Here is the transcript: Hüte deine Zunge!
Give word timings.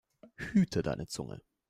Hüte 0.39 0.81
deine 0.81 1.05
Zunge! 1.05 1.43